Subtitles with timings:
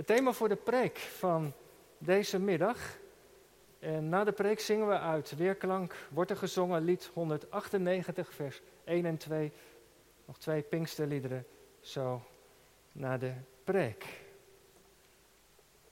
[0.00, 1.52] Het thema voor de preek van
[1.98, 2.98] deze middag.
[3.78, 9.04] En na de preek zingen we uit Weerklank, wordt er gezongen lied 198, vers 1
[9.04, 9.52] en 2.
[10.24, 11.46] Nog twee Pinksterliederen,
[11.80, 12.22] zo
[12.92, 13.34] na de
[13.64, 14.22] preek.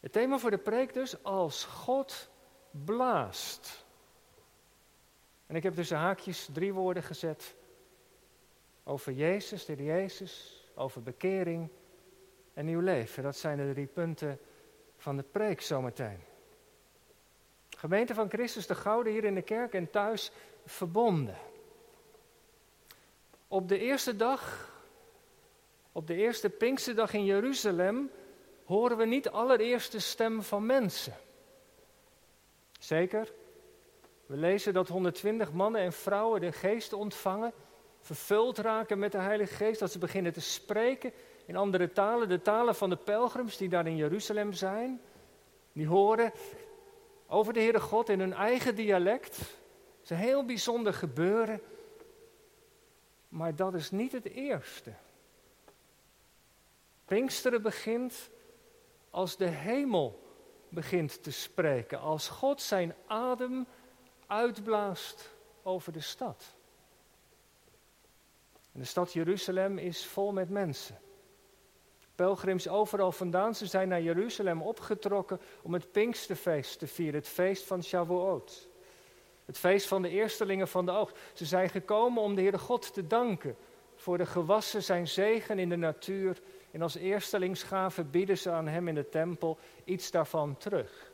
[0.00, 2.30] Het thema voor de preek dus, als God
[2.70, 3.86] blaast.
[5.46, 7.54] En ik heb tussen haakjes drie woorden gezet.
[8.84, 11.70] Over Jezus, de Jezus, over bekering
[12.58, 13.22] en nieuw leven.
[13.22, 14.38] Dat zijn de drie punten
[14.96, 16.20] van de preek zometeen.
[17.76, 20.30] Gemeente van Christus de Gouden hier in de kerk en thuis
[20.64, 21.36] verbonden.
[23.48, 24.72] Op de eerste dag,
[25.92, 28.10] op de eerste Pinksterdag in Jeruzalem,
[28.64, 31.14] horen we niet allereerst de stem van mensen.
[32.78, 33.32] Zeker,
[34.26, 37.52] we lezen dat 120 mannen en vrouwen de geest ontvangen,
[38.00, 41.12] vervuld raken met de Heilige Geest, dat ze beginnen te spreken
[41.44, 45.00] in andere talen, de talen van de pelgrims die daar in Jeruzalem zijn.
[45.72, 46.32] Die horen
[47.26, 49.36] over de Heere God in hun eigen dialect.
[49.36, 49.46] Het
[50.02, 51.60] is een heel bijzonder gebeuren.
[53.28, 54.92] Maar dat is niet het eerste.
[57.04, 58.30] Pinksteren begint
[59.10, 60.26] als de hemel
[60.68, 62.00] begint te spreken.
[62.00, 63.66] Als God zijn adem
[64.26, 65.30] uitblaast
[65.62, 66.56] over de stad.
[68.78, 70.98] De stad Jeruzalem is vol met mensen.
[72.14, 77.64] Pelgrims overal vandaan, ze zijn naar Jeruzalem opgetrokken om het Pinksterfeest te vieren, het feest
[77.64, 78.68] van Shavuot.
[79.44, 81.16] Het feest van de eerstelingen van de oogst.
[81.32, 83.56] Ze zijn gekomen om de Heere God te danken
[83.96, 86.40] voor de gewassen zijn zegen in de natuur.
[86.70, 91.12] En als eerstelingsgave bieden ze aan hem in de tempel iets daarvan terug.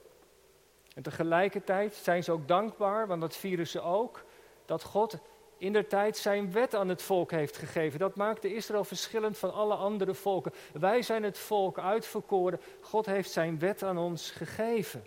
[0.95, 4.25] En tegelijkertijd zijn ze ook dankbaar, want dat vieren ze ook,
[4.65, 5.19] dat God
[5.65, 7.99] in der tijd zijn wet aan het volk heeft gegeven.
[7.99, 10.53] Dat maakte Israël verschillend van alle andere volken.
[10.73, 12.61] Wij zijn het volk uitverkoren.
[12.81, 15.05] God heeft zijn wet aan ons gegeven.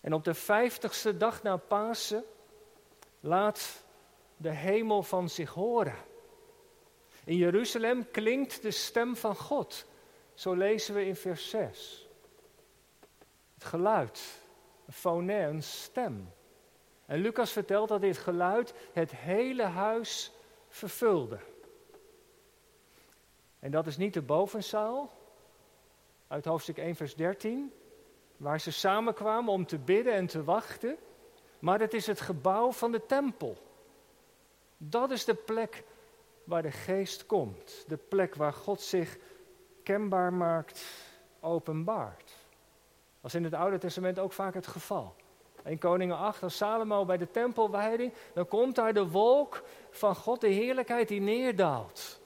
[0.00, 2.24] En op de vijftigste dag na Pasen
[3.20, 3.84] laat
[4.36, 5.96] de hemel van zich horen.
[7.24, 9.86] In Jeruzalem klinkt de stem van God.
[10.34, 12.08] Zo lezen we in vers 6.
[13.54, 14.40] Het geluid,
[14.86, 16.36] een phonē, een stem.
[17.08, 20.32] En Lucas vertelt dat dit geluid het hele huis
[20.68, 21.38] vervulde.
[23.58, 25.12] En dat is niet de bovenzaal
[26.26, 27.72] uit hoofdstuk 1, vers 13,
[28.36, 30.96] waar ze samenkwamen om te bidden en te wachten,
[31.58, 33.56] maar het is het gebouw van de tempel.
[34.76, 35.84] Dat is de plek
[36.44, 39.18] waar de geest komt, de plek waar God zich
[39.82, 40.84] kenbaar maakt,
[41.40, 42.34] openbaart.
[43.20, 45.14] Dat is in het Oude Testament ook vaak het geval.
[45.68, 50.40] In Koningen 8, als Salomo bij de tempelwijding, dan komt daar de wolk van God,
[50.40, 52.20] de heerlijkheid die neerdaalt.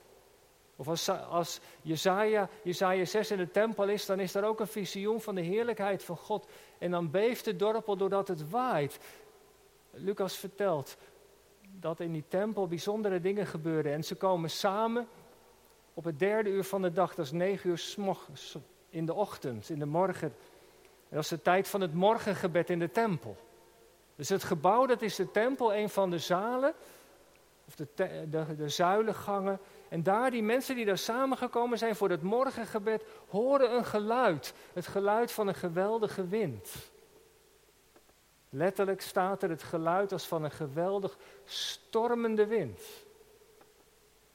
[0.77, 4.67] Of als, als Jezaja, Jezaja 6 in de tempel is, dan is daar ook een
[4.67, 6.47] visioen van de heerlijkheid van God.
[6.79, 8.99] En dan beeft de dorpel doordat het waait.
[9.91, 10.97] Lucas vertelt
[11.81, 13.93] dat in die tempel bijzondere dingen gebeuren.
[13.93, 15.09] En ze komen samen
[15.95, 17.97] op het derde uur van de dag, dat is negen uur
[18.89, 20.35] in de ochtend, in de morgen.
[21.13, 23.37] Dat is de tijd van het morgengebed in de tempel.
[24.17, 26.75] Dus het gebouw, dat is de tempel, een van de zalen,
[27.67, 27.89] of de,
[28.31, 29.59] de, de zuilengangen.
[29.89, 34.55] En daar, die mensen die daar samengekomen zijn voor het morgengebed, horen een geluid.
[34.73, 36.69] Het geluid van een geweldige wind.
[38.49, 42.81] Letterlijk staat er het geluid als van een geweldig stormende wind.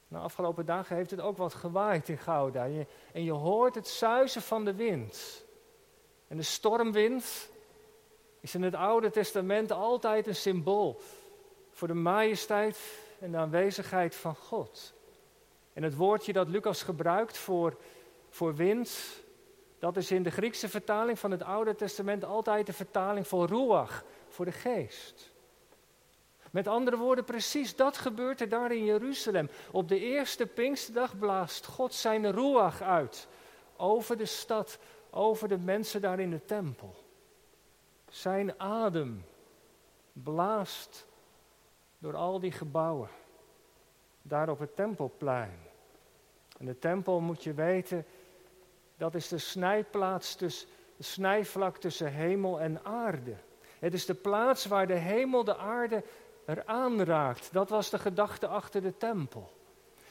[0.07, 2.63] Nou, afgelopen dagen heeft het ook wat gewaaid in Gouda.
[2.63, 5.45] En je, en je hoort het zuizen van de wind.
[6.27, 7.49] En de stormwind
[8.39, 11.01] is in het Oude Testament altijd een symbool
[11.71, 12.77] voor de majesteit
[13.19, 14.93] en de aanwezigheid van God.
[15.73, 17.77] En het woordje dat Lucas gebruikt voor,
[18.29, 18.99] voor wind,
[19.79, 24.03] dat is in de Griekse vertaling van het Oude Testament altijd de vertaling voor ruach,
[24.27, 25.31] voor de geest.
[26.51, 29.49] Met andere woorden, precies dat gebeurt er daar in Jeruzalem.
[29.71, 33.27] Op de eerste Pinksterdag blaast God zijn ruach uit
[33.75, 34.77] over de stad,
[35.09, 36.95] over de mensen daar in de tempel.
[38.09, 39.25] Zijn adem
[40.13, 41.07] blaast
[41.97, 43.09] door al die gebouwen,
[44.21, 45.59] daar op het tempelplein.
[46.57, 48.05] En de tempel moet je weten,
[48.97, 53.35] dat is de snijplaats tussen, de snijvlak tussen hemel en aarde.
[53.79, 56.03] Het is de plaats waar de hemel de aarde
[56.45, 57.53] eraan raakt.
[57.53, 59.51] Dat was de gedachte achter de tempel.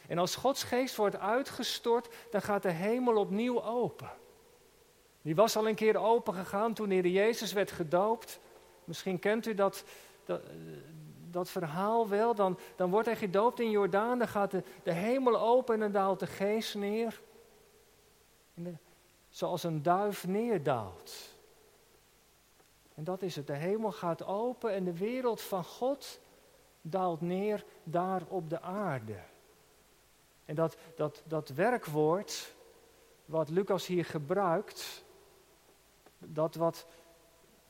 [0.08, 4.10] En als Gods geest wordt uitgestort, dan gaat de hemel opnieuw open.
[5.26, 8.40] Die was al een keer open gegaan toen Heer Jezus werd gedoopt.
[8.84, 9.84] Misschien kent u dat,
[10.24, 10.42] dat,
[11.30, 12.34] dat verhaal wel.
[12.34, 15.92] Dan, dan wordt hij gedoopt in Jordaan, dan gaat de, de hemel open en dan
[15.92, 17.20] daalt de geest neer.
[19.28, 21.34] zoals een duif neerdaalt.
[22.94, 23.46] En dat is het.
[23.46, 26.20] De hemel gaat open en de wereld van God
[26.80, 29.18] daalt neer daar op de aarde.
[30.44, 32.54] En dat, dat, dat werkwoord
[33.24, 35.04] wat Lucas hier gebruikt,
[36.18, 36.86] dat wat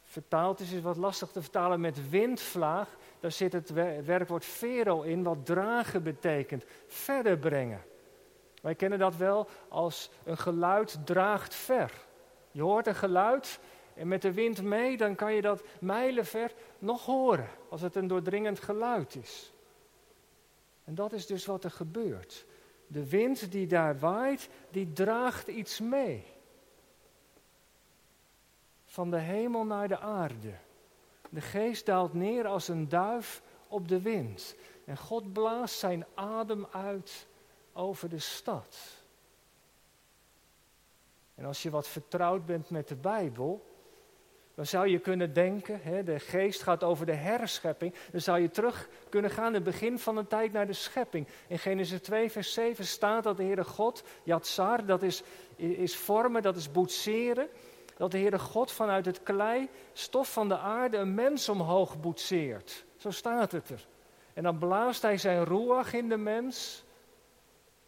[0.03, 2.97] vertaald is, is wat lastig te vertalen met windvlaag.
[3.21, 3.71] Daar zit het
[4.05, 7.83] werkwoord vero in, wat dragen betekent, verder brengen.
[8.63, 11.93] Wij kennen dat wel als een geluid draagt ver.
[12.51, 13.61] Je hoort een geluid
[13.95, 18.07] en met de wind mee, dan kan je dat mijlenver nog horen, als het een
[18.07, 19.53] doordringend geluid is.
[20.85, 22.47] En dat is dus wat er gebeurt.
[22.87, 26.25] De wind die daar waait, die draagt iets mee.
[28.97, 30.53] Van de hemel naar de aarde.
[31.31, 34.57] De geest daalt neer als een duif op de wind.
[34.85, 37.27] En God blaast zijn adem uit
[37.73, 38.77] over de stad.
[41.35, 43.67] En als je wat vertrouwd bent met de Bijbel,
[44.55, 48.51] dan zou je kunnen denken, hè, de geest gaat over de herschepping, dan zou je
[48.51, 51.27] terug kunnen gaan in het begin van de tijd naar de schepping.
[51.49, 55.23] In Genesis 2, vers 7 staat dat de Heere God, Yatsar, dat is,
[55.57, 57.49] is vormen, dat is boetseren,
[57.97, 62.85] dat de Heere God vanuit het klei, stof van de aarde, een mens omhoog boetseert.
[62.97, 63.87] Zo staat het er.
[64.33, 66.85] En dan blaast hij zijn ruach in de mens.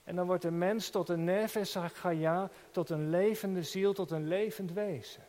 [0.04, 4.28] En dan wordt de mens tot een nefes chaya, tot een levende ziel, tot een
[4.28, 5.26] levend wezen.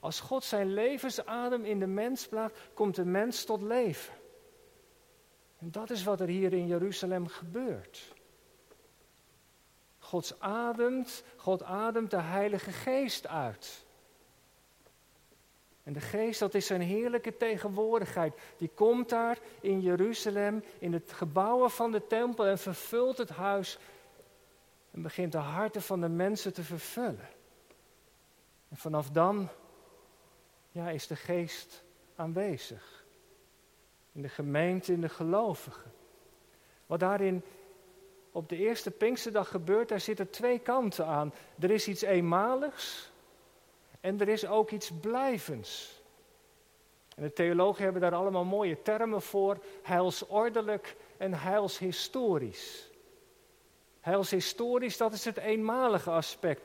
[0.00, 4.14] Als God zijn levensadem in de mens blaast, komt de mens tot leven.
[5.58, 8.13] En dat is wat er hier in Jeruzalem gebeurt.
[10.14, 13.84] Gods ademt, God ademt de Heilige Geest uit.
[15.82, 18.34] En de Geest, dat is zijn heerlijke tegenwoordigheid.
[18.56, 23.78] Die komt daar in Jeruzalem, in het gebouwen van de tempel en vervult het huis.
[24.90, 27.28] En begint de harten van de mensen te vervullen.
[28.68, 29.48] En vanaf dan
[30.70, 31.82] ja, is de geest
[32.16, 33.04] aanwezig.
[34.12, 35.92] In de gemeente, in de gelovigen.
[36.86, 37.42] Wat daarin
[38.34, 41.32] op de eerste Pinksterdag gebeurt, daar zitten twee kanten aan.
[41.60, 43.10] Er is iets eenmaligs
[44.00, 46.02] en er is ook iets blijvends.
[47.16, 52.90] En de theologen hebben daar allemaal mooie termen voor: heilsordelijk en heilshistorisch.
[54.00, 56.62] Heilshistorisch, dat is het eenmalige aspect.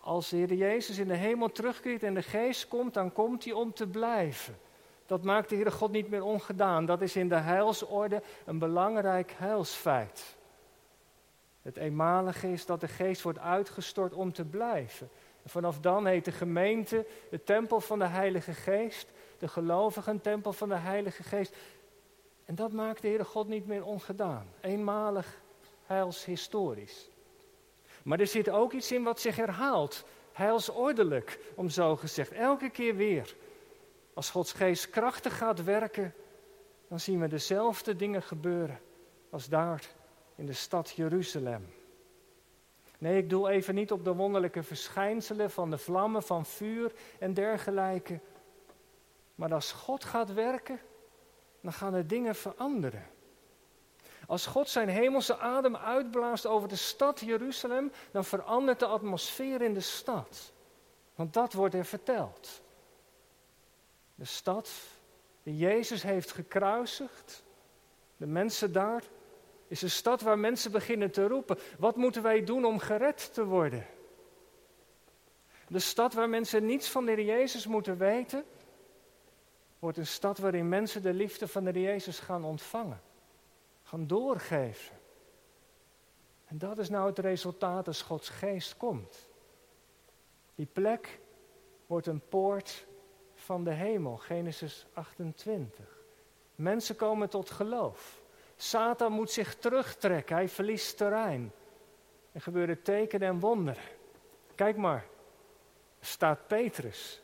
[0.00, 3.52] Als de Heer Jezus in de hemel terugkeert en de geest komt, dan komt hij
[3.52, 4.58] om te blijven.
[5.06, 6.86] Dat maakt de Heere God niet meer ongedaan.
[6.86, 10.36] Dat is in de heilsorde een belangrijk heilsfeit.
[11.68, 15.10] Het eenmalige is dat de geest wordt uitgestort om te blijven.
[15.42, 20.52] En vanaf dan heet de gemeente de tempel van de Heilige Geest, de gelovigen tempel
[20.52, 21.56] van de Heilige Geest.
[22.44, 24.46] En dat maakt de Heere God niet meer ongedaan.
[24.60, 25.40] Eenmalig
[25.86, 27.10] heilshistorisch.
[28.02, 30.04] Maar er zit ook iets in wat zich herhaalt.
[30.32, 32.32] Heilsordelijk, om zo gezegd.
[32.32, 33.34] Elke keer weer.
[34.14, 36.14] Als Gods geest krachtig gaat werken,
[36.88, 38.80] dan zien we dezelfde dingen gebeuren
[39.30, 39.96] als daar
[40.38, 41.74] in de stad Jeruzalem.
[42.98, 47.34] Nee, ik doe even niet op de wonderlijke verschijnselen van de vlammen, van vuur en
[47.34, 48.20] dergelijke.
[49.34, 50.80] Maar als God gaat werken,
[51.60, 53.06] dan gaan er dingen veranderen.
[54.26, 59.74] Als God zijn hemelse adem uitblaast over de stad Jeruzalem, dan verandert de atmosfeer in
[59.74, 60.52] de stad.
[61.14, 62.62] Want dat wordt er verteld.
[64.14, 64.70] De stad
[65.42, 67.44] die Jezus heeft gekruisigd,
[68.16, 69.02] de mensen daar,
[69.68, 73.44] is een stad waar mensen beginnen te roepen: wat moeten wij doen om gered te
[73.44, 73.86] worden?
[75.68, 78.44] De stad waar mensen niets van de Heer Jezus moeten weten,
[79.78, 83.00] wordt een stad waarin mensen de liefde van de Heer Jezus gaan ontvangen
[83.88, 84.96] gaan doorgeven.
[86.44, 89.28] En dat is nou het resultaat als Gods geest komt.
[90.54, 91.20] Die plek
[91.86, 92.86] wordt een poort
[93.34, 96.04] van de hemel, Genesis 28.
[96.54, 98.17] Mensen komen tot geloof.
[98.60, 101.52] Satan moet zich terugtrekken, hij verliest terrein.
[102.32, 103.82] Er gebeuren tekenen en wonderen.
[104.54, 105.06] Kijk maar,
[106.00, 107.22] staat Petrus.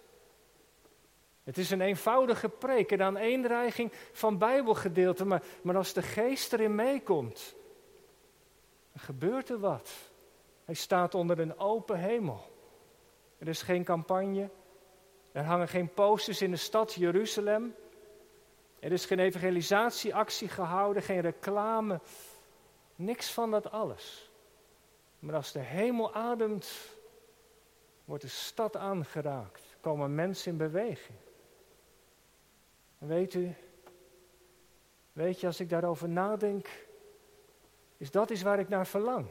[1.43, 6.53] Het is een eenvoudige preek en aan eenreiging van Bijbelgedeelten, maar, maar als de geest
[6.53, 7.55] erin meekomt,
[8.97, 9.91] gebeurt er wat.
[10.64, 12.53] Hij staat onder een open hemel.
[13.38, 14.50] Er is geen campagne,
[15.33, 17.75] er hangen geen posters in de stad Jeruzalem.
[18.85, 22.00] Er is geen evangelisatieactie gehouden, geen reclame.
[22.97, 24.31] Niks van dat alles.
[25.19, 26.97] Maar als de hemel ademt,
[28.05, 29.62] wordt de stad aangeraakt.
[29.81, 31.19] Komen mensen in beweging.
[32.99, 33.55] weet u,
[35.12, 36.87] weet je, als ik daarover nadenk,
[37.97, 39.26] is dat iets waar ik naar verlang.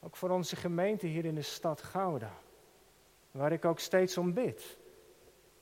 [0.00, 2.34] Ook voor onze gemeente hier in de stad Gouda.
[3.30, 4.78] Waar ik ook steeds om bid.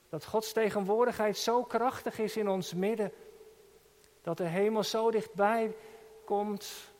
[0.09, 3.13] Dat Gods tegenwoordigheid zo krachtig is in ons midden.
[4.23, 5.77] Dat de hemel zo dichtbij
[6.25, 6.93] komt.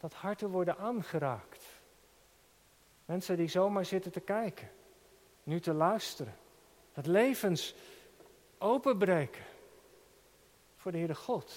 [0.00, 1.64] Dat harten worden aangeraakt.
[3.04, 4.70] Mensen die zomaar zitten te kijken.
[5.42, 6.36] Nu te luisteren.
[6.92, 7.74] Dat levens
[8.58, 9.42] openbreken.
[10.76, 11.54] Voor de Heere God.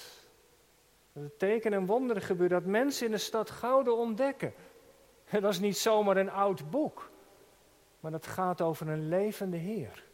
[1.13, 2.61] Dat er tekenen en wonderen gebeuren.
[2.61, 4.53] Dat mensen in de stad Gouden ontdekken.
[5.25, 7.09] En dat is niet zomaar een oud boek.
[7.99, 10.09] Maar dat gaat over een levende Heer.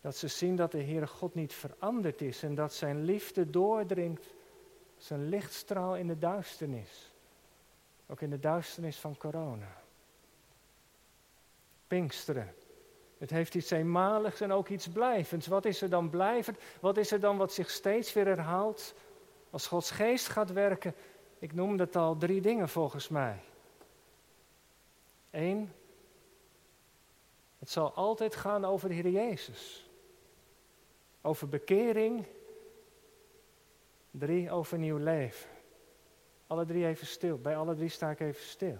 [0.00, 4.34] Dat ze zien dat de Heere God niet veranderd is en dat zijn liefde doordringt,
[4.96, 7.12] zijn lichtstraal in de duisternis.
[8.06, 9.82] Ook in de duisternis van corona.
[11.86, 12.54] Pinksteren.
[13.18, 15.46] Het heeft iets eenmaligs en ook iets blijvends.
[15.46, 16.58] Wat is er dan blijvend?
[16.80, 18.94] Wat is er dan wat zich steeds weer herhaalt?
[19.50, 20.94] Als Gods geest gaat werken,
[21.38, 23.40] ik noemde het al drie dingen volgens mij.
[25.30, 25.72] Eén,
[27.58, 29.89] het zal altijd gaan over de Heer Jezus.
[31.22, 32.26] Over bekering.
[34.10, 35.50] Drie, over nieuw leven.
[36.46, 37.38] Alle drie even stil.
[37.38, 38.78] Bij alle drie sta ik even stil.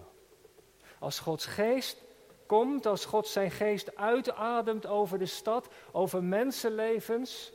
[0.99, 2.03] Als Gods geest
[2.45, 7.53] komt, als God zijn geest uitademt over de stad, over mensenlevens,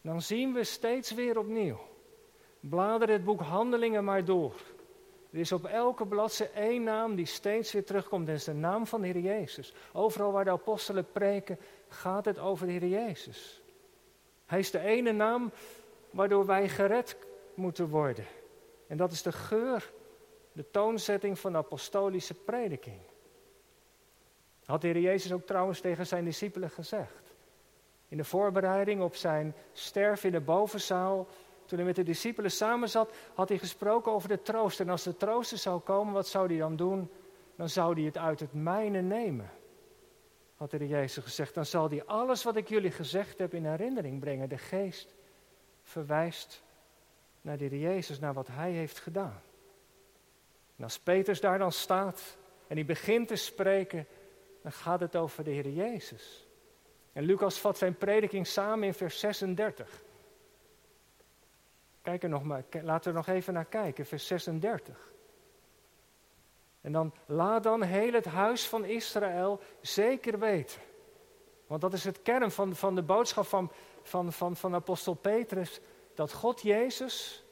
[0.00, 1.78] dan zien we steeds weer opnieuw.
[2.60, 4.54] Blader het boek Handelingen maar door.
[5.30, 8.26] Er is op elke bladzijde één naam die steeds weer terugkomt.
[8.26, 9.74] Dat is de naam van de Heer Jezus.
[9.92, 13.61] Overal waar de apostelen preken, gaat het over de Heer Jezus.
[14.52, 15.52] Hij is de ene naam
[16.10, 17.16] waardoor wij gered
[17.54, 18.24] moeten worden.
[18.86, 19.92] En dat is de geur,
[20.52, 23.00] de toonzetting van apostolische prediking.
[24.64, 27.34] Had de Heer Jezus ook trouwens tegen zijn discipelen gezegd.
[28.08, 31.26] In de voorbereiding op zijn sterf in de bovenzaal
[31.64, 34.80] toen hij met de discipelen samen zat, had hij gesproken over de troost.
[34.80, 37.10] En als de trooster zou komen, wat zou hij dan doen?
[37.56, 39.50] Dan zou hij het uit het mijne nemen.
[40.62, 41.54] Had de Jezus gezegd.
[41.54, 44.48] Dan zal hij alles wat ik jullie gezegd heb in herinnering brengen.
[44.48, 45.14] De geest
[45.82, 46.62] verwijst
[47.40, 49.42] naar de Jezus, naar wat hij heeft gedaan.
[50.76, 54.06] En als Petrus daar dan staat en hij begint te spreken,
[54.62, 56.46] dan gaat het over de Heer Jezus.
[57.12, 60.02] En Lucas vat zijn prediking samen in vers 36.
[62.02, 65.12] Kijk er nog maar, laten we er nog even naar kijken, vers 36.
[66.82, 70.80] En dan laat dan heel het huis van Israël zeker weten.
[71.66, 73.72] Want dat is het kern van, van de boodschap van,
[74.02, 75.80] van, van, van apostel Petrus.
[76.14, 77.44] Dat God Jezus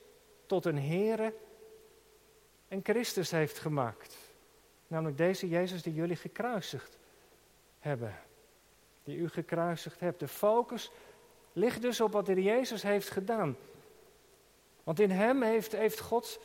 [0.47, 1.35] tot een Here
[2.69, 4.17] en Christus heeft gemaakt.
[4.87, 6.99] Namelijk deze Jezus die jullie gekruisigd
[7.79, 8.19] hebben.
[9.05, 10.21] Die u gekruisigd hebt.
[10.21, 10.91] De focus
[11.53, 13.57] ligt dus op wat de Jezus heeft gedaan.
[14.85, 16.41] Want in hem heeft, heeft God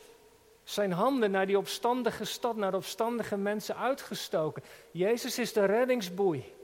[0.68, 4.62] zijn handen naar die opstandige stad, naar de opstandige mensen uitgestoken.
[4.90, 6.54] Jezus is de reddingsboei.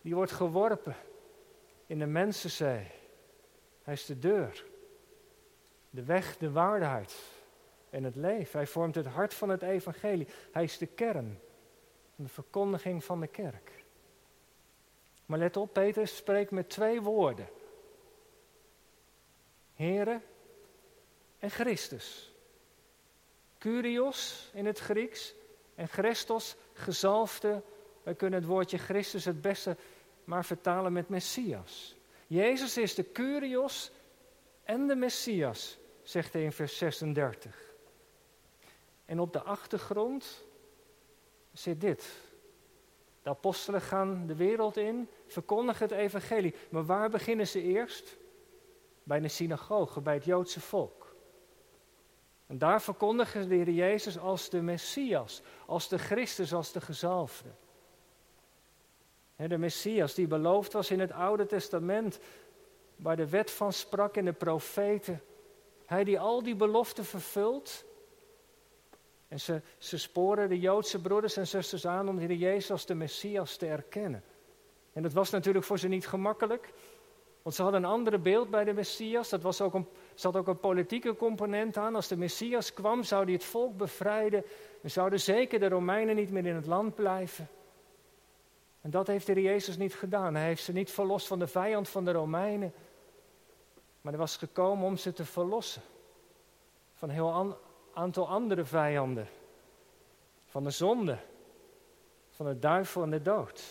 [0.00, 0.96] Die wordt geworpen
[1.86, 2.86] in de mensenzee.
[3.82, 4.64] Hij is de deur,
[5.90, 7.14] de weg, de waarheid
[7.90, 8.58] en het leven.
[8.58, 10.28] Hij vormt het hart van het evangelie.
[10.52, 11.38] Hij is de kern
[12.14, 13.84] van de verkondiging van de kerk.
[15.26, 17.48] Maar let op, Petrus spreekt met twee woorden.
[19.74, 20.22] Heren,
[21.38, 22.34] en Christus.
[23.58, 25.34] Curios in het Grieks
[25.74, 27.62] en Christos, gezalfde.
[28.02, 29.76] Wij kunnen het woordje Christus het beste
[30.24, 31.96] maar vertalen met Messias.
[32.26, 33.90] Jezus is de Curios
[34.64, 37.74] en de Messias, zegt hij in vers 36.
[39.04, 40.44] En op de achtergrond
[41.52, 42.06] zit dit.
[43.22, 46.54] De apostelen gaan de wereld in, verkondigen het evangelie.
[46.68, 48.16] Maar waar beginnen ze eerst?
[49.02, 51.05] Bij de synagoge, bij het Joodse volk.
[52.46, 57.48] En daar verkondigen de Heer Jezus als de Messias, als de Christus, als de gezalfde.
[59.36, 62.18] De Messias die beloofd was in het Oude Testament,
[62.96, 65.22] waar de wet van sprak en de profeten.
[65.86, 67.84] Hij die al die beloften vervult.
[69.28, 72.86] En ze, ze sporen de Joodse broeders en zusters aan om de Heer Jezus als
[72.86, 74.24] de Messias te erkennen.
[74.92, 76.72] En dat was natuurlijk voor ze niet gemakkelijk.
[77.46, 79.28] Want ze hadden een andere beeld bij de Messias.
[79.28, 81.94] Dat was ook een, zat ook een politieke component aan.
[81.94, 84.44] Als de Messias kwam, zou hij het volk bevrijden.
[84.82, 87.48] En zouden zeker de Romeinen niet meer in het land blijven.
[88.80, 90.34] En dat heeft de Jezus niet gedaan.
[90.34, 92.72] Hij heeft ze niet verlost van de vijand van de Romeinen.
[94.00, 95.82] Maar hij was gekomen om ze te verlossen.
[96.94, 97.58] Van een heel
[97.94, 99.28] aantal andere vijanden.
[100.46, 101.18] Van de zonde.
[102.30, 103.62] Van de duivel en de dood.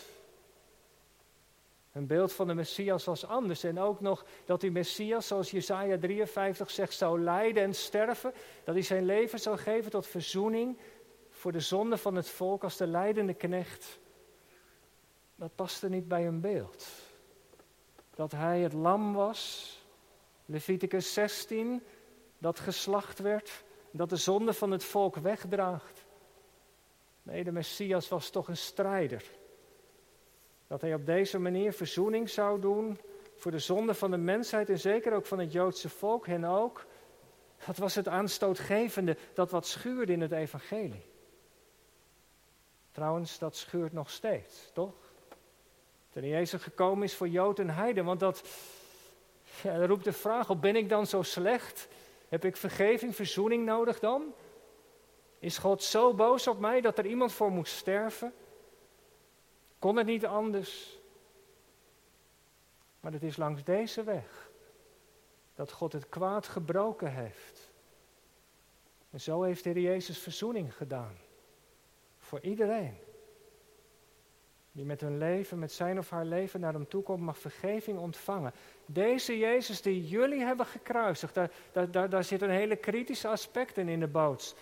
[1.96, 3.64] Een beeld van de Messias was anders.
[3.64, 8.34] En ook nog dat die Messias, zoals Jesaja 53 zegt, zou lijden en sterven.
[8.64, 10.78] Dat hij zijn leven zou geven tot verzoening
[11.30, 14.00] voor de zonde van het volk als de leidende knecht,
[15.36, 16.88] dat paste niet bij een beeld.
[18.16, 19.72] Dat hij het lam was,
[20.46, 21.84] Leviticus 16,
[22.38, 26.06] dat geslacht werd, dat de zonde van het volk wegdraagt.
[27.24, 29.24] Nee, de Messias was toch een strijder.
[30.68, 33.00] Dat hij op deze manier verzoening zou doen
[33.36, 36.86] voor de zonde van de mensheid en zeker ook van het Joodse volk, hen ook.
[37.66, 41.06] Dat was het aanstootgevende, dat wat schuurde in het evangelie.
[42.92, 44.94] Trouwens, dat schuurt nog steeds, toch?
[46.10, 48.44] Toen Jezus gekomen is voor Jood en Heiden, want dat,
[49.64, 51.88] ja, roept de vraag op, ben ik dan zo slecht?
[52.30, 54.34] Heb ik vergeving, verzoening nodig dan?
[55.40, 58.34] Is God zo boos op mij dat er iemand voor moet sterven?
[59.86, 61.00] Kon het niet anders?
[63.00, 64.50] Maar het is langs deze weg
[65.56, 67.72] dat God het kwaad gebroken heeft.
[69.10, 71.18] En zo heeft de Jezus verzoening gedaan.
[72.20, 72.98] Voor iedereen.
[74.72, 78.00] Die met hun leven, met zijn of haar leven naar hem toe komt, mag vergeving
[78.00, 78.54] ontvangen.
[78.86, 83.78] Deze Jezus die jullie hebben gekruisigd, daar, daar, daar, daar zit een hele kritische aspect
[83.78, 84.56] in, de boods,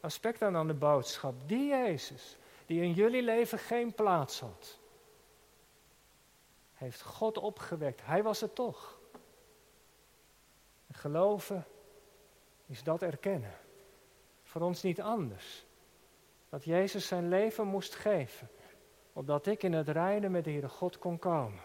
[0.00, 1.34] aspect aan, aan de boodschap.
[1.46, 4.78] Die Jezus, die in jullie leven geen plaats had,
[6.74, 8.04] heeft God opgewekt.
[8.04, 8.98] Hij was het toch.
[10.90, 11.66] Geloven
[12.66, 13.54] is dat erkennen.
[14.42, 15.66] Voor ons niet anders.
[16.48, 18.48] Dat Jezus zijn leven moest geven,
[19.12, 21.62] opdat ik in het rijden met de Heere God kon komen.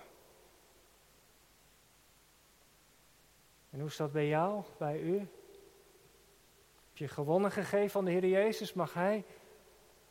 [3.70, 5.18] En hoe is dat bij jou, bij u?
[5.18, 8.74] Heb je gewonnen gegeven van de Heer Jezus?
[8.74, 9.25] Mag Hij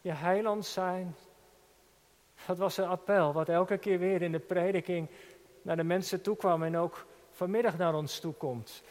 [0.00, 1.16] je heiland zijn?
[2.46, 5.08] Dat was een appel wat elke keer weer in de prediking
[5.62, 8.82] naar de mensen toe kwam en ook vanmiddag naar ons toe komt.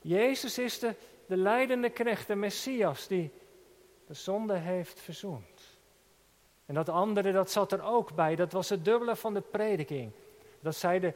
[0.00, 0.94] Jezus is de,
[1.26, 3.32] de leidende knecht, de Messias, die
[4.06, 5.78] de zonde heeft verzoend.
[6.66, 8.36] En dat andere, dat zat er ook bij.
[8.36, 10.12] Dat was het dubbele van de prediking.
[10.60, 11.12] Dat zei de,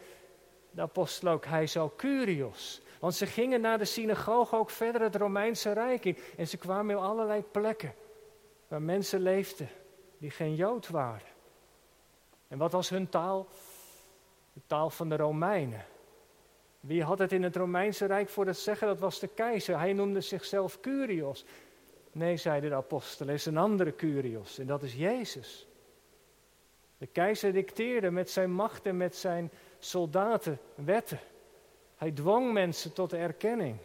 [0.71, 2.81] de apostel ook, hij zou Curios.
[3.01, 6.19] Want ze gingen naar de synagoge ook verder het Romeinse Rijk in.
[6.37, 7.95] En ze kwamen in allerlei plekken
[8.69, 9.69] waar mensen leefden
[10.19, 11.29] die geen Jood waren.
[12.49, 13.49] En wat was hun taal?
[14.53, 15.85] De taal van de Romeinen.
[16.81, 18.87] Wie had het in het Romeinse Rijk voor het zeggen?
[18.87, 19.79] Dat was de keizer.
[19.79, 21.45] Hij noemde zichzelf Curios.
[22.13, 25.67] Nee, zeiden de apostelen, is een andere Curios en dat is Jezus.
[26.99, 31.21] De keizer dicteerde met zijn macht en met zijn soldaten wetten.
[31.97, 33.77] Hij dwong mensen tot erkenning.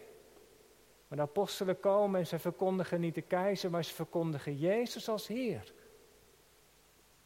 [1.13, 5.27] Maar de apostelen komen en ze verkondigen niet de keizer, maar ze verkondigen Jezus als
[5.27, 5.73] Heer.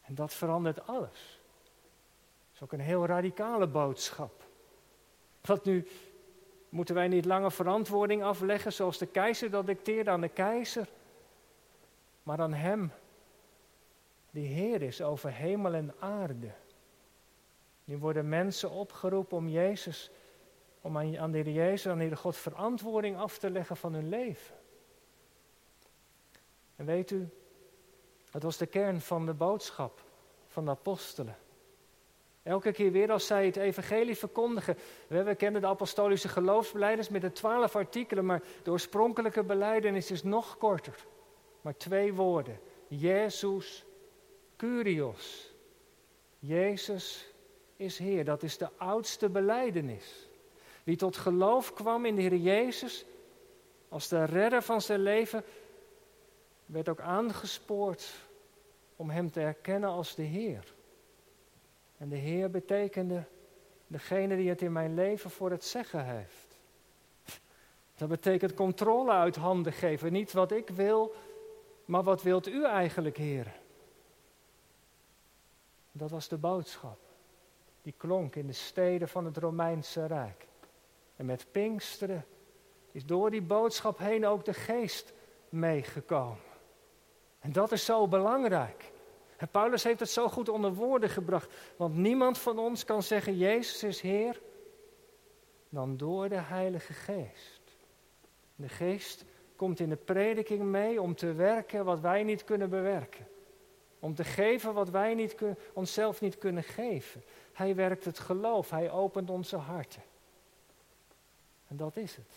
[0.01, 1.39] En dat verandert alles.
[2.45, 4.43] Dat is ook een heel radicale boodschap.
[5.41, 5.87] Wat nu,
[6.69, 10.89] moeten wij niet langer verantwoording afleggen zoals de keizer dat dicteerde aan de keizer,
[12.23, 12.91] maar aan Hem
[14.31, 16.51] die Heer is over hemel en aarde.
[17.83, 20.11] Nu worden mensen opgeroepen om Jezus,
[20.87, 24.09] om aan, de Heer Jezus, aan de Heer God verantwoording af te leggen van hun
[24.09, 24.55] leven.
[26.75, 27.29] En weet u,
[28.31, 30.03] het was de kern van de boodschap
[30.47, 31.37] van de apostelen.
[32.43, 34.77] Elke keer weer als zij het evangelie verkondigen.
[35.07, 40.57] We kennen de apostolische geloofsbeleiders met de twaalf artikelen, maar de oorspronkelijke beleidenis is nog
[40.57, 41.05] korter.
[41.61, 42.59] Maar twee woorden.
[42.87, 43.85] Jezus
[44.55, 45.53] Curios.
[46.39, 47.33] Jezus
[47.75, 48.25] is Heer.
[48.25, 50.26] Dat is de oudste beleidenis.
[50.87, 53.05] Wie tot geloof kwam in de Heer Jezus
[53.89, 55.43] als de redder van zijn leven,
[56.65, 58.13] werd ook aangespoord
[58.95, 60.73] om Hem te erkennen als de Heer.
[61.97, 63.23] En de Heer betekende
[63.87, 66.57] degene die het in mijn leven voor het zeggen heeft.
[67.95, 70.11] Dat betekent controle uit handen geven.
[70.11, 71.15] Niet wat ik wil,
[71.85, 73.53] maar wat wilt u eigenlijk, Heer?
[75.91, 76.99] Dat was de boodschap.
[77.81, 80.47] Die klonk in de steden van het Romeinse Rijk.
[81.17, 82.25] En met Pinksteren
[82.91, 85.13] is door die boodschap heen ook de geest
[85.49, 86.45] meegekomen.
[87.39, 88.91] En dat is zo belangrijk.
[89.37, 91.53] En Paulus heeft het zo goed onder woorden gebracht.
[91.77, 94.41] Want niemand van ons kan zeggen, Jezus is Heer,
[95.69, 97.61] dan door de Heilige Geest.
[98.55, 99.25] De Geest
[99.55, 103.27] komt in de prediking mee om te werken wat wij niet kunnen bewerken.
[103.99, 105.35] Om te geven wat wij niet
[105.73, 107.23] onszelf niet kunnen geven.
[107.53, 110.01] Hij werkt het geloof, hij opent onze harten.
[111.67, 112.31] En dat is het.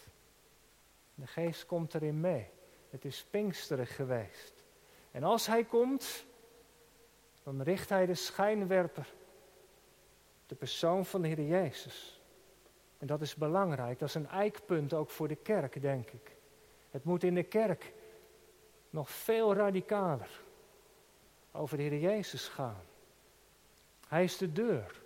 [1.15, 2.47] De geest komt erin mee.
[2.91, 4.53] Het is Pinksterig geweest.
[5.11, 6.25] En als hij komt,
[7.43, 9.13] dan richt hij de schijnwerper
[10.47, 12.21] de persoon van de Heer Jezus.
[12.99, 16.37] En dat is belangrijk, dat is een eikpunt ook voor de kerk, denk ik.
[16.91, 17.93] Het moet in de kerk
[18.91, 20.41] nog veel radicaler
[21.53, 22.83] over de Heer Jezus gaan.
[24.09, 25.03] Hij is de deur.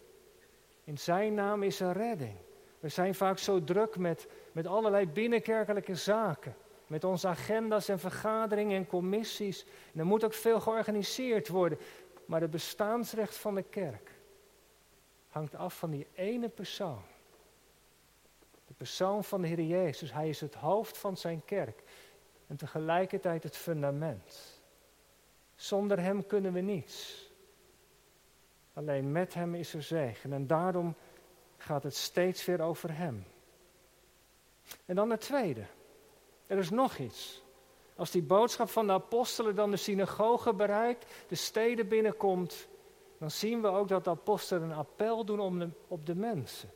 [0.84, 2.36] In zijn naam is er redding.
[2.84, 6.56] We zijn vaak zo druk met, met allerlei binnenkerkelijke zaken.
[6.86, 9.64] Met onze agenda's en vergaderingen en commissies.
[9.92, 11.78] En er moet ook veel georganiseerd worden.
[12.26, 14.10] Maar het bestaansrecht van de kerk
[15.28, 17.02] hangt af van die ene persoon.
[18.66, 20.12] De persoon van de Heer Jezus.
[20.12, 21.82] Hij is het hoofd van zijn kerk.
[22.46, 24.60] En tegelijkertijd het fundament.
[25.54, 27.28] Zonder Hem kunnen we niets.
[28.72, 30.32] Alleen met Hem is er zegen.
[30.32, 30.96] En daarom
[31.64, 33.26] gaat het steeds weer over Hem.
[34.84, 35.64] En dan het tweede.
[36.46, 37.42] Er is nog iets.
[37.96, 42.68] Als die boodschap van de apostelen dan de synagoge bereikt, de steden binnenkomt,
[43.18, 46.70] dan zien we ook dat de apostelen een appel doen om op de mensen.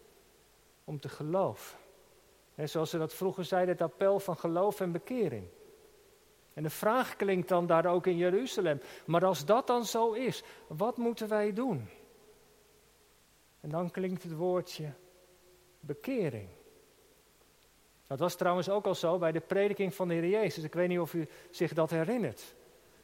[0.84, 1.78] Om te geloven.
[2.54, 5.48] En zoals ze dat vroeger zeiden, het appel van geloof en bekering.
[6.54, 8.80] En de vraag klinkt dan daar ook in Jeruzalem.
[9.06, 11.88] Maar als dat dan zo is, wat moeten wij doen?
[13.60, 14.92] En dan klinkt het woordje
[15.80, 16.48] bekering.
[18.06, 20.64] Dat was trouwens ook al zo bij de prediking van de Heer Jezus.
[20.64, 22.54] Ik weet niet of u zich dat herinnert.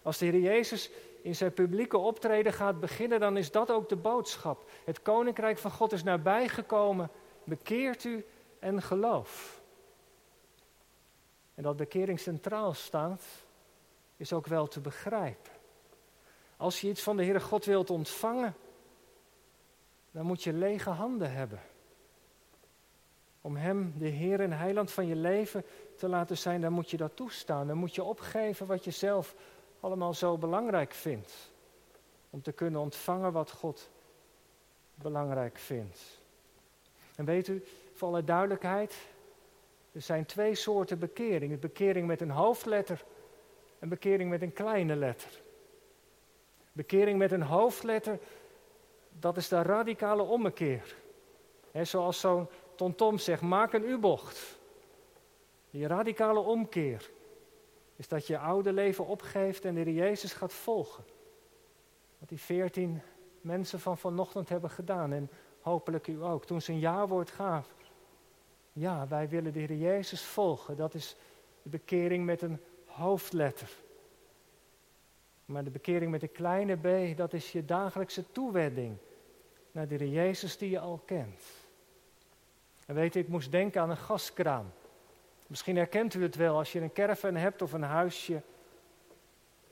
[0.02, 0.90] Als de Heer Jezus
[1.22, 4.70] in zijn publieke optreden gaat beginnen, dan is dat ook de boodschap.
[4.84, 7.10] Het koninkrijk van God is nabijgekomen.
[7.44, 8.24] Bekeert u
[8.58, 9.62] en geloof.
[11.54, 13.24] En dat bekering centraal staat,
[14.16, 15.52] is ook wel te begrijpen.
[16.56, 18.54] Als je iets van de Heere God wilt ontvangen,
[20.14, 21.60] dan moet je lege handen hebben.
[23.40, 25.64] Om Hem, de Heer en Heiland van je leven,
[25.96, 27.66] te laten zijn, dan moet je dat toestaan.
[27.66, 29.34] Dan moet je opgeven wat je zelf
[29.80, 31.52] allemaal zo belangrijk vindt.
[32.30, 33.90] Om te kunnen ontvangen wat God
[34.94, 36.20] belangrijk vindt.
[37.16, 38.94] En weet u, voor alle duidelijkheid,
[39.92, 41.60] er zijn twee soorten bekering.
[41.60, 43.04] Bekering met een hoofdletter
[43.78, 45.42] en bekering met een kleine letter.
[46.72, 48.18] Bekering met een hoofdletter,
[49.18, 50.96] dat is de radicale ommekeer.
[51.70, 52.48] He, zoals zo'n
[52.96, 54.58] Tom zegt, maak een U-bocht.
[55.70, 57.10] Die radicale omkeer
[57.96, 61.04] is dat je oude leven opgeeft en de Jezus gaat volgen.
[62.18, 63.02] Wat die veertien
[63.40, 66.44] mensen van vanochtend hebben gedaan en hopelijk u ook.
[66.44, 67.68] Toen ze een jaarwoord gaf.
[68.72, 70.76] Ja, wij willen de Heer Jezus volgen.
[70.76, 71.16] Dat is
[71.62, 73.70] de bekering met een hoofdletter.
[75.44, 78.96] Maar de bekering met een kleine b, dat is je dagelijkse toewending
[79.72, 81.42] naar de Jezus die je al kent.
[82.86, 84.72] En weet je, ik moest denken aan een gaskraan.
[85.46, 88.42] Misschien herkent u het wel als je een caravan hebt of een huisje.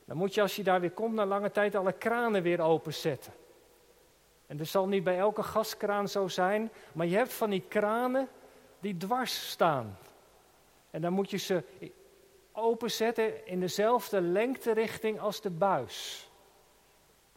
[0.04, 3.32] Dan moet je als je daar weer komt na lange tijd alle kranen weer openzetten.
[4.46, 8.28] En dat zal niet bij elke gaskraan zo zijn, maar je hebt van die kranen
[8.80, 9.98] die dwars staan.
[10.90, 11.64] En dan moet je ze
[12.52, 16.26] openzetten in dezelfde lengterichting als de buis.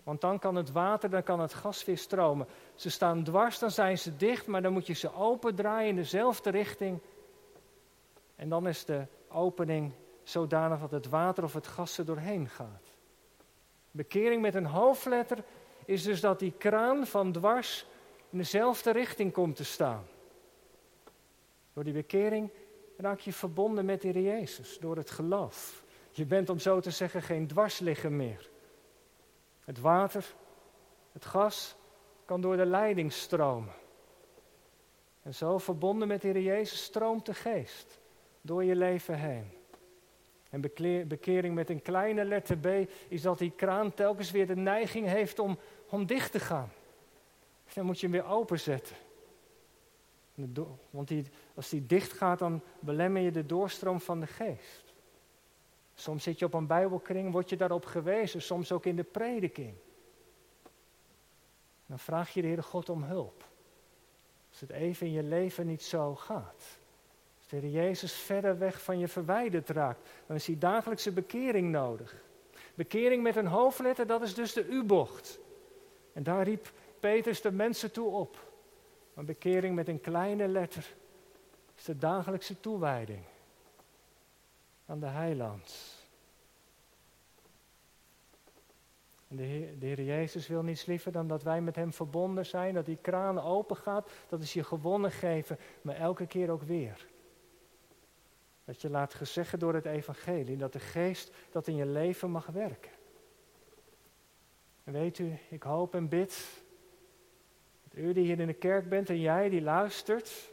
[0.03, 2.47] Want dan kan het water, dan kan het gas weer stromen.
[2.75, 6.49] Ze staan dwars, dan zijn ze dicht, maar dan moet je ze opendraaien in dezelfde
[6.49, 6.99] richting.
[8.35, 9.91] En dan is de opening
[10.23, 12.83] zodanig dat het water of het gas er doorheen gaat.
[13.91, 15.43] Bekering met een hoofdletter
[15.85, 17.85] is dus dat die kraan van dwars
[18.29, 20.05] in dezelfde richting komt te staan.
[21.73, 22.49] Door die bekering
[22.97, 25.83] raak je verbonden met de Heer Jezus, door het geloof.
[26.11, 28.49] Je bent om zo te zeggen geen dwarsligger meer.
[29.63, 30.25] Het water,
[31.11, 31.75] het gas
[32.25, 33.73] kan door de leiding stromen.
[35.21, 37.99] En zo verbonden met de Heer Jezus stroomt de geest
[38.41, 39.51] door je leven heen.
[40.49, 40.61] En
[41.07, 42.67] bekering met een kleine letter B
[43.07, 46.71] is dat die kraan telkens weer de neiging heeft om, om dicht te gaan.
[47.73, 48.95] Dan moet je hem weer openzetten.
[50.89, 51.11] Want
[51.53, 54.93] als die dicht gaat, dan belemmer je de doorstroom van de geest.
[55.93, 59.73] Soms zit je op een bijbelkring, word je daarop gewezen, soms ook in de prediking.
[61.85, 63.43] Dan vraag je de Heere God om hulp.
[64.49, 66.79] Als het even in je leven niet zo gaat.
[67.37, 71.71] Als de Heer Jezus verder weg van je verwijderd raakt, dan is die dagelijkse bekering
[71.71, 72.15] nodig.
[72.75, 75.39] Bekering met een hoofdletter, dat is dus de U-bocht.
[76.13, 78.53] En daar riep Petrus de mensen toe op.
[79.15, 80.95] Maar bekering met een kleine letter
[81.75, 83.23] is de dagelijkse toewijding
[84.85, 85.95] aan de heiland.
[89.27, 92.45] En de Heer, de Heer, Jezus wil niets liever dan dat wij met Hem verbonden
[92.45, 96.63] zijn, dat die kraan open gaat, dat is je gewonnen geven, maar elke keer ook
[96.63, 97.07] weer.
[98.65, 102.45] Dat je laat gezeggen door het evangelie, dat de geest dat in je leven mag
[102.45, 102.91] werken.
[104.83, 106.63] En weet u, ik hoop en bid
[107.95, 110.51] u die hier in de kerk bent en jij die luistert,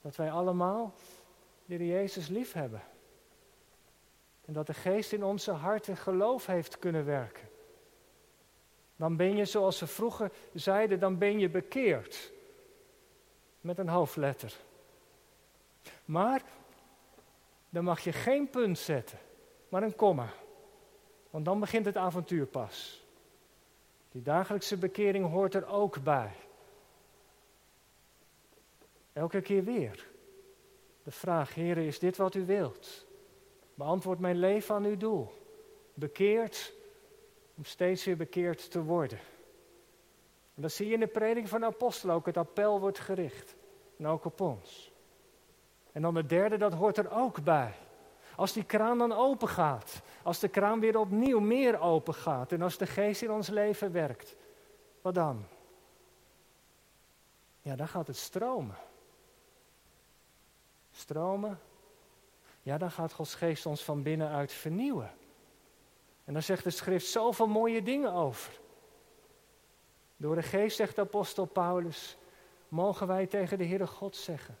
[0.00, 0.94] dat wij allemaal
[1.64, 2.82] de Jezus lief hebben.
[4.44, 7.48] En dat de geest in onze harten geloof heeft kunnen werken.
[8.96, 12.32] Dan ben je, zoals ze vroeger zeiden, dan ben je bekeerd.
[13.60, 14.56] Met een hoofdletter.
[16.04, 16.42] Maar
[17.68, 19.18] dan mag je geen punt zetten,
[19.68, 20.28] maar een komma.
[21.30, 22.99] Want dan begint het avontuur pas.
[24.10, 26.32] Die dagelijkse bekering hoort er ook bij.
[29.12, 30.08] Elke keer weer.
[31.02, 33.06] De vraag, Heer, is dit wat u wilt?
[33.74, 35.32] Beantwoord mijn leven aan uw doel.
[35.94, 36.72] Bekeerd
[37.54, 39.18] om steeds weer bekeerd te worden.
[40.54, 42.26] En dat zie je in de prediking van de apostel ook.
[42.26, 43.54] Het appel wordt gericht.
[43.96, 44.92] En ook op ons.
[45.92, 47.74] En dan de derde, dat hoort er ook bij.
[48.40, 50.02] Als die kraan dan open gaat.
[50.22, 52.52] Als de kraan weer opnieuw meer open gaat.
[52.52, 54.36] En als de geest in ons leven werkt.
[55.00, 55.44] Wat dan?
[57.60, 58.76] Ja, dan gaat het stromen.
[60.90, 61.60] Stromen.
[62.62, 65.10] Ja, dan gaat Gods geest ons van binnenuit vernieuwen.
[66.24, 68.60] En dan zegt de schrift zoveel mooie dingen over.
[70.16, 72.16] Door de geest, zegt de apostel Paulus,
[72.68, 74.58] mogen wij tegen de Heere God zeggen,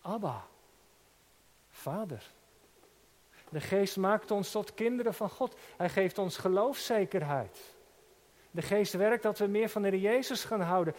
[0.00, 0.46] Abba,
[1.68, 2.34] Vader.
[3.56, 5.56] De geest maakt ons tot kinderen van God.
[5.76, 7.58] Hij geeft ons geloofszekerheid.
[8.50, 10.94] De geest werkt dat we meer van de Heer Jezus gaan houden.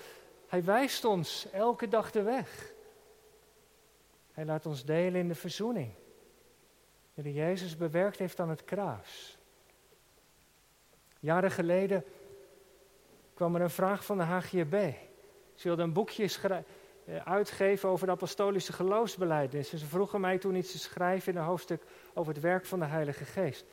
[0.48, 2.74] Hij wijst ons elke dag de weg.
[4.32, 5.92] Hij laat ons delen in de verzoening.
[7.14, 9.38] De Jezus bewerkt heeft aan het kruis.
[11.20, 12.04] Jaren geleden
[13.34, 14.94] kwam er een vraag van de HGB.
[15.56, 16.58] Ze wilden een boekje eh,
[17.24, 19.68] uitgeven over de apostolische geloofsbeleid.
[19.68, 22.86] Ze vroegen mij toen iets te schrijven in een hoofdstuk over het werk van de
[22.86, 23.66] Heilige Geest.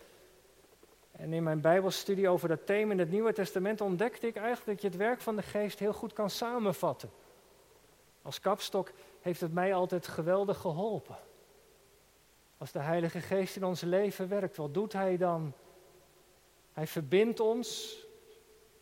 [1.13, 4.81] En in mijn Bijbelstudie over dat thema in het Nieuwe Testament ontdekte ik eigenlijk dat
[4.81, 7.11] je het werk van de Geest heel goed kan samenvatten.
[8.23, 11.19] Als kapstok heeft het mij altijd geweldig geholpen.
[12.59, 15.53] Als de Heilige Geest in ons leven werkt, wat doet Hij dan?
[16.73, 17.99] Hij verbindt ons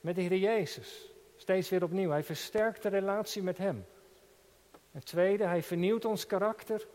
[0.00, 1.10] met de Heer Jezus.
[1.36, 2.10] Steeds weer opnieuw.
[2.10, 3.86] Hij versterkt de relatie met Hem.
[4.92, 6.86] Het tweede, Hij vernieuwt ons karakter.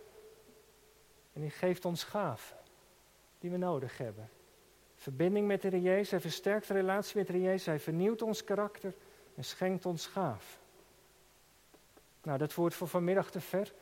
[1.33, 2.57] En Hij geeft ons gaven
[3.39, 4.29] die we nodig hebben.
[4.95, 6.11] Verbinding met de Heer Jezus.
[6.11, 7.65] Hij versterkt de relatie met de Heer Jezus.
[7.65, 8.93] Hij vernieuwt ons karakter
[9.35, 10.59] en schenkt ons gaven.
[12.23, 13.73] Nou, dat wordt voor vanmiddag te ver.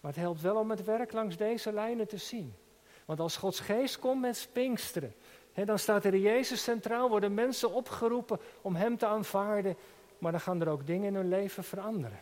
[0.00, 2.54] Maar het helpt wel om het werk langs deze lijnen te zien.
[3.04, 5.14] Want als Gods geest komt met Pinksteren,
[5.52, 9.76] hè, dan staat er Jezus centraal, worden mensen opgeroepen om Hem te aanvaarden,
[10.18, 12.18] maar dan gaan er ook dingen in hun leven veranderen.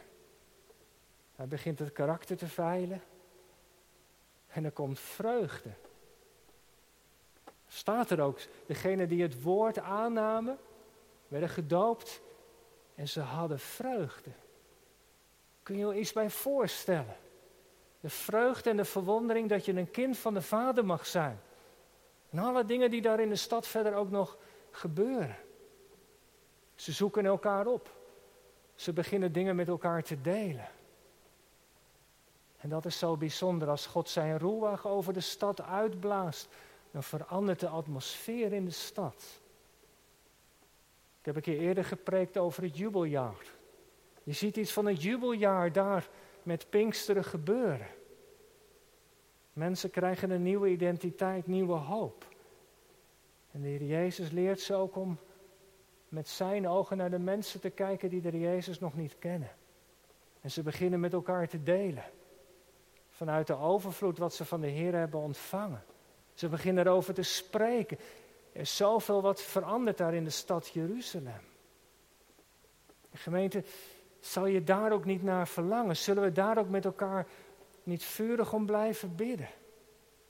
[1.37, 3.03] Hij begint het karakter te veilen
[4.47, 5.71] en er komt vreugde.
[7.67, 10.59] Staat er ook, degene die het woord aannamen,
[11.29, 12.21] werden gedoopt
[12.95, 14.31] en ze hadden vreugde.
[15.63, 17.17] Kun je je iets bij voorstellen?
[18.01, 21.41] De vreugde en de verwondering dat je een kind van de Vader mag zijn.
[22.31, 24.39] En alle dingen die daar in de stad verder ook nog
[24.71, 25.37] gebeuren.
[26.75, 27.91] Ze zoeken elkaar op.
[28.75, 30.69] Ze beginnen dingen met elkaar te delen.
[32.65, 33.69] En dat is zo bijzonder.
[33.69, 36.49] Als God zijn roelwagen over de stad uitblaast,
[36.91, 39.41] dan verandert de atmosfeer in de stad.
[41.19, 43.47] Ik heb een keer eerder gepreekt over het jubeljaar.
[44.23, 46.09] Je ziet iets van het jubeljaar daar
[46.43, 47.87] met Pinksteren gebeuren.
[49.53, 52.27] Mensen krijgen een nieuwe identiteit, nieuwe hoop.
[53.51, 55.19] En de Heer Jezus leert ze ook om
[56.09, 59.51] met zijn ogen naar de mensen te kijken die de Heer Jezus nog niet kennen.
[60.41, 62.05] En ze beginnen met elkaar te delen.
[63.17, 65.85] Vanuit de overvloed wat ze van de Heer hebben ontvangen.
[66.35, 67.99] Ze beginnen erover te spreken.
[68.53, 71.41] Er is zoveel wat verandert daar in de stad Jeruzalem.
[73.13, 73.65] Gemeente,
[74.21, 75.97] zal je daar ook niet naar verlangen?
[75.97, 77.27] Zullen we daar ook met elkaar
[77.83, 79.49] niet vurig om blijven bidden?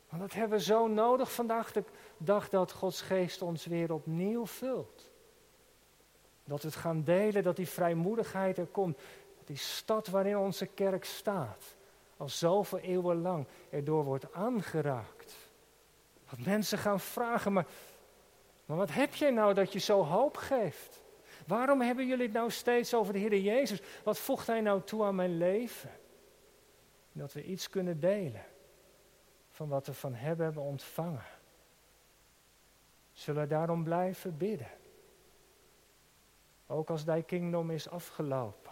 [0.09, 1.85] Want dat hebben we zo nodig vandaag de
[2.17, 5.11] dag dat Gods geest ons weer opnieuw vult.
[6.45, 8.99] Dat we het gaan delen, dat die vrijmoedigheid er komt.
[9.45, 11.77] Die stad waarin onze kerk staat,
[12.25, 15.37] al zoveel eeuwen lang erdoor wordt aangeraakt.
[16.31, 17.67] Dat mensen gaan vragen, maar,
[18.65, 21.03] maar wat heb jij nou dat je zo hoop geeft?
[21.47, 23.81] Waarom hebben jullie het nou steeds over de Heer Jezus?
[24.05, 25.91] Wat voegt Hij nou toe aan mijn leven?
[27.13, 28.45] Dat we iets kunnen delen
[29.51, 31.27] van wat we van Hem hebben ontvangen.
[33.13, 34.71] Zullen we daarom blijven bidden?
[36.67, 38.64] Ook als Thy Kingdom is afgelopen.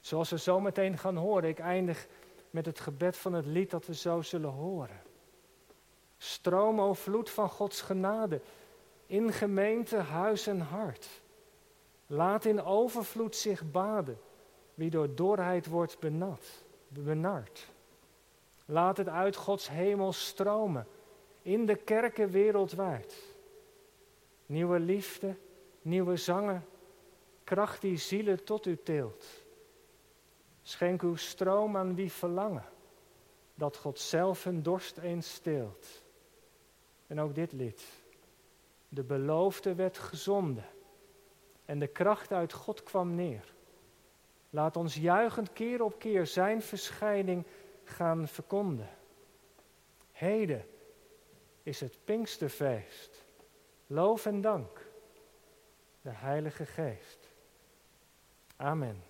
[0.00, 1.48] Zoals we zo meteen gaan horen.
[1.48, 2.06] Ik eindig
[2.50, 5.00] met het gebed van het lied dat we zo zullen horen.
[6.18, 8.40] Stroom, o vloed van Gods genade,
[9.06, 11.08] in gemeente, huis en hart.
[12.06, 14.18] Laat in overvloed zich baden,
[14.74, 16.46] wie door dorheid wordt benat,
[16.88, 17.68] benard.
[18.64, 20.86] Laat het uit Gods hemel stromen,
[21.42, 23.14] in de kerken wereldwijd.
[24.46, 25.36] Nieuwe liefde,
[25.82, 26.66] nieuwe zangen,
[27.44, 29.39] kracht die zielen tot u teelt.
[30.62, 32.64] Schenk uw stroom aan wie verlangen,
[33.54, 36.02] dat God zelf hun dorst eens steelt.
[37.06, 37.82] En ook dit lied.
[38.88, 40.64] De beloofde werd gezonden
[41.64, 43.54] en de kracht uit God kwam neer.
[44.50, 47.46] Laat ons juichend keer op keer zijn verschijning
[47.84, 48.88] gaan verkonden.
[50.12, 50.66] Heden
[51.62, 53.24] is het Pinksterfeest.
[53.86, 54.88] Loof en dank
[56.02, 57.28] de Heilige Geest.
[58.56, 59.09] Amen.